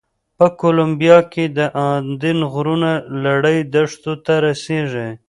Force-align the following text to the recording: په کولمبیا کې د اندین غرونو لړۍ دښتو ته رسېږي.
په 0.37 0.45
کولمبیا 0.59 1.17
کې 1.31 1.45
د 1.57 1.59
اندین 1.91 2.39
غرونو 2.51 2.91
لړۍ 3.23 3.57
دښتو 3.73 4.13
ته 4.25 4.33
رسېږي. 4.45 5.09